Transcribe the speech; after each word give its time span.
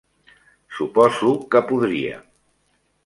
Suposo 0.77 1.35
que 1.53 1.63
podria. 1.73 2.17